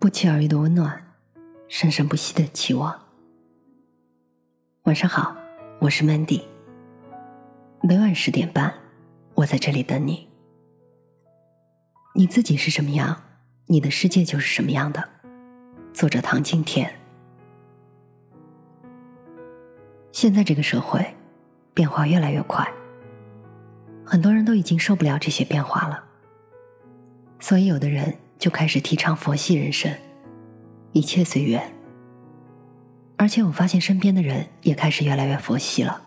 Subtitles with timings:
[0.00, 1.12] 不期而遇的温暖，
[1.68, 2.98] 生生不息的期望。
[4.84, 5.36] 晚上好，
[5.78, 6.40] 我是 Mandy。
[7.82, 8.72] 每晚十点半，
[9.34, 10.26] 我在这里等你。
[12.14, 13.24] 你自己是什么样，
[13.66, 15.06] 你的世界就是什么样的。
[15.92, 16.90] 作者唐静天。
[20.12, 21.14] 现在这个社会
[21.74, 22.66] 变化越来越快，
[24.06, 26.02] 很多人都已经受不了这些变化了，
[27.38, 28.16] 所以有的人。
[28.40, 29.94] 就开始提倡佛系人生，
[30.92, 31.62] 一切随缘。
[33.18, 36.00] 而且我发现身边的人也开始越来越佛系了。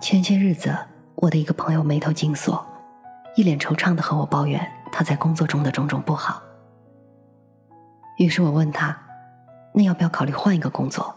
[0.00, 0.76] 前些日子，
[1.14, 2.66] 我的一个朋友眉头紧锁，
[3.36, 4.60] 一脸惆怅的和我抱怨
[4.90, 6.42] 他在工作中的种种不好。
[8.18, 8.98] 于是我问他
[9.72, 11.14] ：“那要不要考虑换一个工作？”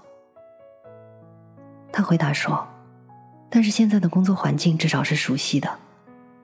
[1.92, 2.68] 他回答说
[3.50, 5.68] ：“但是现在的工作环境至少是熟悉的，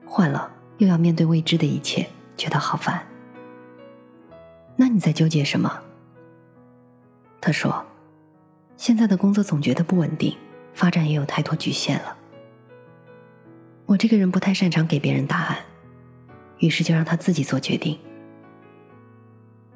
[0.04, 2.04] 换了又要面对未知的一切。”
[2.36, 3.06] 觉得好烦。
[4.76, 5.82] 那你在纠结什么？
[7.40, 7.84] 他说
[8.76, 10.36] ：“现在的工作总觉得不稳定，
[10.74, 12.16] 发展也有太多局限了。”
[13.86, 15.58] 我这个人不太擅长给别人答案，
[16.58, 17.98] 于是就让他自己做决定。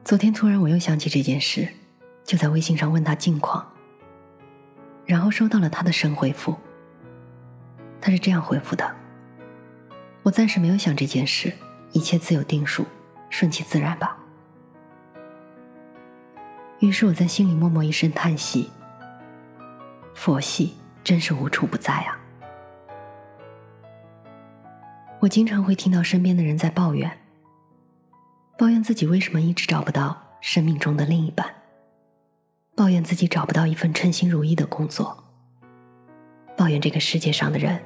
[0.05, 1.69] 昨天突然我又想起这件事，
[2.25, 3.65] 就在微信上问他近况，
[5.07, 6.57] 然后收到了他的神回复。
[8.01, 8.97] 他是这样回复的
[10.25, 11.53] ：“我暂时没有想这件事。”
[11.93, 12.87] 一切自有定数，
[13.29, 14.17] 顺其自然吧。
[16.79, 18.71] 于是我在心里默默一声叹息：
[20.15, 20.75] 佛系
[21.05, 22.19] 真是无处不在啊！
[25.21, 27.19] 我经常会听到身边的人在抱怨，
[28.57, 31.47] 抱怨自己为什么一直找不到生命中的另一半，
[32.75, 35.25] 抱怨自己找不到一份称心如意的工作，
[36.57, 37.83] 抱怨这个世界上的人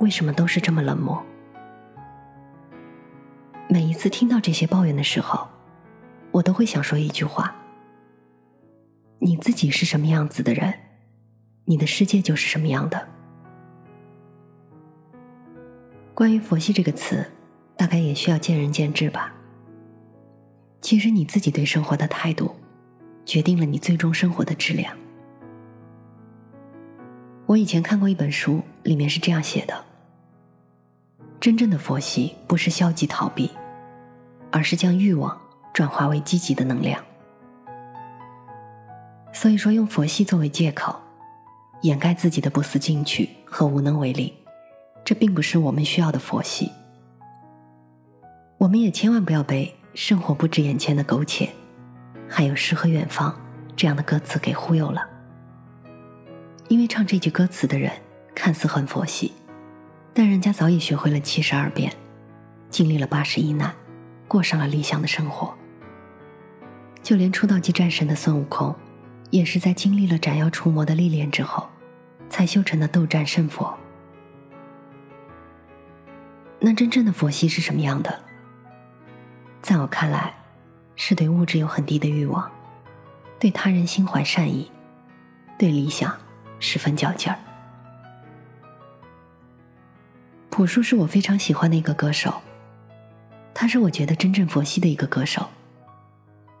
[0.00, 1.24] 为什么都是这么冷漠。
[3.70, 5.46] 每一次听到这些抱怨的时候，
[6.30, 7.54] 我都会想说一句话：
[9.18, 10.72] 你自己是什么样子的人，
[11.66, 13.08] 你的世界就是什么样的。
[16.14, 17.30] 关于“佛系”这个词，
[17.76, 19.34] 大概也需要见仁见智吧。
[20.80, 22.56] 其实你自己对生活的态度，
[23.26, 24.96] 决定了你最终生活的质量。
[27.44, 29.84] 我以前看过一本书，里面是这样写的。
[31.38, 33.50] 真正的佛系不是消极逃避，
[34.50, 35.40] 而是将欲望
[35.72, 37.02] 转化为积极的能量。
[39.32, 40.94] 所以说，用佛系作为借口，
[41.82, 44.34] 掩盖自己的不思进取和无能为力，
[45.04, 46.72] 这并不是我们需要的佛系。
[48.56, 51.48] 我们也千万不要被“生活不止眼前的苟且，
[52.28, 53.38] 还有诗和远方”
[53.76, 55.06] 这样的歌词给忽悠了。
[56.66, 57.92] 因为唱这句歌词的人
[58.34, 59.32] 看似很佛系。
[60.12, 61.92] 但人家早已学会了七十二变，
[62.68, 63.72] 经历了八十一难，
[64.28, 65.52] 过上了理想的生活。
[67.02, 68.74] 就连出道即战神的孙悟空，
[69.30, 71.66] 也是在经历了斩妖除魔的历练之后，
[72.28, 73.76] 才修成的斗战胜佛。
[76.60, 78.22] 那真正的佛系是什么样的？
[79.62, 80.34] 在我看来，
[80.96, 82.50] 是对物质有很低的欲望，
[83.38, 84.70] 对他人心怀善意，
[85.56, 86.14] 对理想
[86.58, 87.38] 十分较劲儿。
[90.50, 92.42] 朴树是我非常喜欢的一个歌手，
[93.54, 95.48] 他是我觉得真正佛系的一个歌手，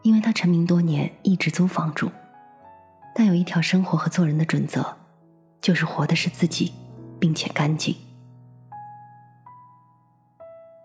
[0.02, 2.10] 因为他成名多年一直租房住，
[3.14, 4.96] 但有一条生活和做人的准则，
[5.60, 6.72] 就是活的是自己，
[7.20, 7.94] 并且干净。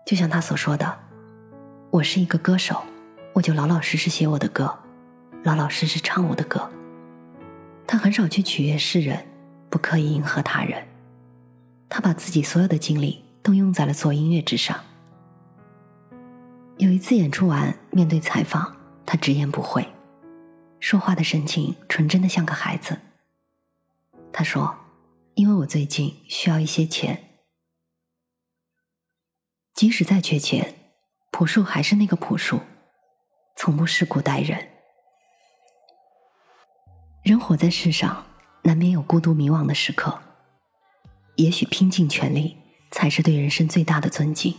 [0.06, 0.98] 就像他所说的
[1.90, 2.84] ：“我是一个歌手，
[3.32, 4.78] 我就老老实实写我的歌，
[5.42, 6.70] 老老实实唱我的歌。”
[7.88, 9.26] 他很少去取悦世人，
[9.68, 10.86] 不刻意迎合他人。
[11.88, 14.78] 他把自己所有的精力都用在了做音乐之上。
[16.78, 18.76] 有一次演出完，面对采访，
[19.06, 19.86] 他直言不讳，
[20.80, 22.98] 说话的神情纯真的像个孩子。
[24.32, 24.76] 他说
[25.34, 27.38] ：“因为我最近需要一些钱，
[29.72, 30.74] 即使再缺钱，
[31.30, 32.60] 朴树还是那个朴树，
[33.56, 34.70] 从不世故待人。
[37.22, 38.26] 人活在世上，
[38.62, 40.20] 难免有孤独迷惘的时刻。”
[41.36, 42.56] 也许拼尽全力
[42.90, 44.54] 才是对人生最大的尊敬。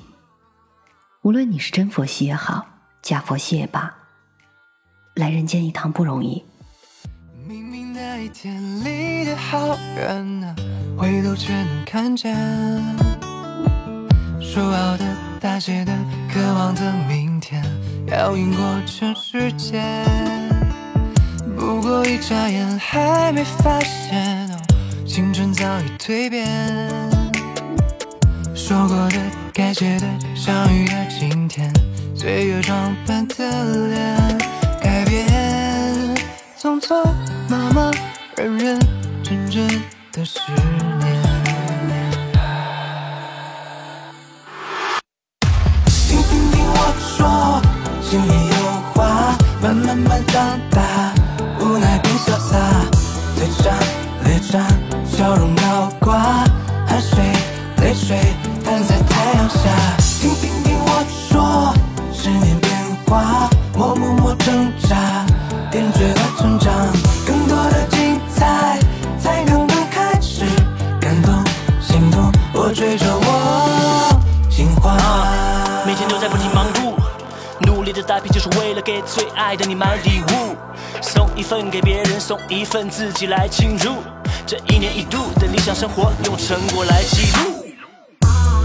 [1.26, 2.68] 无论你是真佛系也好，
[3.02, 3.92] 假佛系也罢，
[5.16, 6.46] 来人间一趟不容易。
[7.48, 10.56] 明明那一天里的好人啊，
[10.96, 12.36] 回头却能看见。
[14.40, 15.92] 说好的、大写的、
[16.32, 17.60] 渴望的明天，
[18.06, 19.84] 要赢过全世界。
[21.58, 24.48] 不过一眨眼，还没发现。
[25.08, 26.46] 青春早已蜕变，
[28.68, 29.18] 说过的、
[29.54, 31.72] 该写的、相遇的今天，
[32.16, 33.36] 岁月装扮的
[33.90, 34.38] 脸，
[34.82, 35.28] 改变
[36.60, 36.96] 匆匆
[37.48, 37.94] 忙忙，
[38.36, 38.80] 认认
[39.22, 39.68] 真真
[40.12, 41.22] 的十年。
[46.08, 47.62] 听听听我说，
[48.02, 48.56] 心里有
[48.96, 51.14] 话，慢慢慢长大，
[51.60, 52.58] 无奈变潇洒，
[53.36, 53.72] 嘴上
[54.24, 54.66] 咧张，
[55.06, 55.54] 笑容
[63.06, 65.26] 年变化，默默默挣扎，
[65.72, 66.74] 点缀了成长，
[67.26, 68.80] 更多的精彩
[69.20, 70.46] 才刚刚开始，
[71.00, 71.34] 感动
[71.82, 74.20] 心动，我追着我
[74.50, 74.98] 心花。
[75.86, 76.96] 每天都在不停忙碌，
[77.68, 80.56] 努力的打拼就是为了给最爱的你买礼物，
[81.02, 83.96] 送一份给别人，送一份自己来庆祝。
[84.46, 87.66] 这一年一度的理想生活，用成果来记录。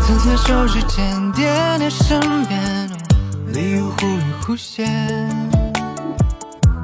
[0.07, 2.90] 层层手指间点点身边，
[3.53, 4.87] 礼物忽隐忽现，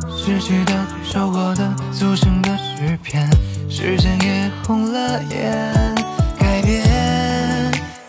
[0.09, 0.73] 失去的、
[1.05, 3.29] 收获的，组成的诗篇，
[3.69, 5.95] 时间也红了眼，
[6.39, 6.85] 改变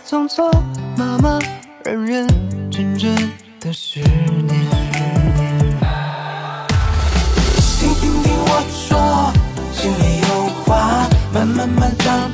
[0.08, 0.52] 匆匆
[0.98, 1.40] 忙忙，
[1.84, 2.28] 认认
[2.72, 3.16] 真真
[3.60, 4.58] 的十年。
[7.80, 9.32] 听听听我说，
[9.72, 12.32] 心里有话，慢慢慢长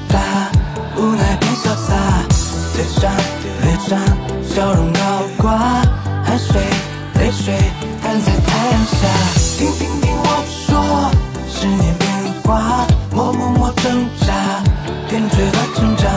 [11.63, 12.12] 十年变
[12.44, 14.62] 化，默默默挣扎，
[15.07, 16.12] 点缀了成长，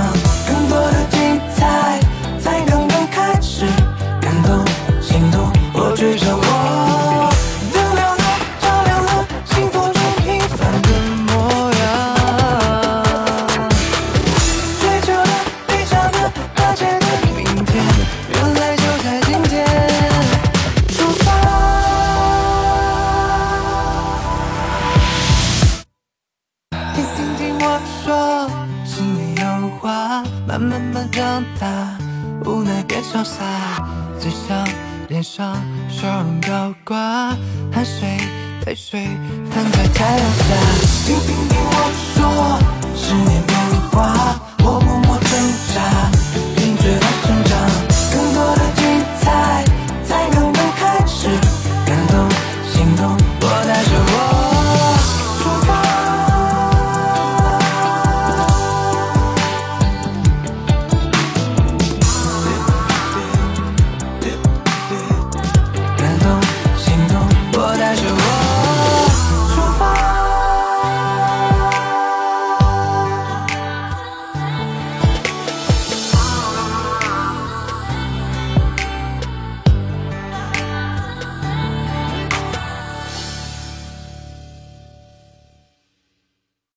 [0.45, 1.16] 更多的
[27.69, 28.49] 我说，
[28.85, 31.99] 心里有话，慢慢慢长大，
[32.45, 33.43] 无奈变潇洒，
[34.21, 34.65] 嘴上
[35.09, 37.37] 脸上笑容高挂，
[37.73, 38.17] 汗水
[38.65, 39.09] 泪水
[39.51, 40.55] 摊在太阳下。